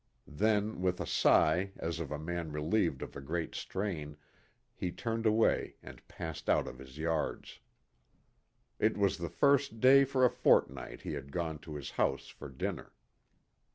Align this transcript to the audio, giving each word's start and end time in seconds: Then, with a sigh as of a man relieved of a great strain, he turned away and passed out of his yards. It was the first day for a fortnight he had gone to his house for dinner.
Then, 0.25 0.81
with 0.81 0.99
a 0.99 1.05
sigh 1.05 1.73
as 1.77 1.99
of 1.99 2.11
a 2.11 2.17
man 2.17 2.51
relieved 2.51 3.03
of 3.03 3.15
a 3.15 3.21
great 3.21 3.53
strain, 3.53 4.17
he 4.73 4.91
turned 4.91 5.27
away 5.27 5.75
and 5.83 6.07
passed 6.07 6.49
out 6.49 6.67
of 6.67 6.79
his 6.79 6.97
yards. 6.97 7.59
It 8.79 8.97
was 8.97 9.19
the 9.19 9.29
first 9.29 9.79
day 9.79 10.03
for 10.03 10.25
a 10.25 10.29
fortnight 10.31 11.01
he 11.03 11.13
had 11.13 11.31
gone 11.31 11.59
to 11.59 11.75
his 11.75 11.91
house 11.91 12.29
for 12.29 12.49
dinner. 12.49 12.93